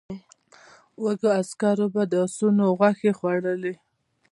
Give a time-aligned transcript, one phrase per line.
[1.03, 3.73] وږو عسکرو به د آسونو غوښې خوړلې.